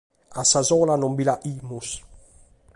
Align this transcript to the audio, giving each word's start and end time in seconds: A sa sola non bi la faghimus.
A 0.29 0.43
sa 0.51 0.61
sola 0.69 0.95
non 0.95 1.13
bi 1.17 1.23
la 1.27 1.35
faghimus. 1.37 1.89